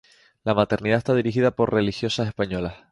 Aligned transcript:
La 0.43 0.55
maternidad 0.55 0.97
está 0.97 1.13
dirigida 1.13 1.51
por 1.51 1.71
religiosas 1.71 2.27
españolas. 2.27 2.73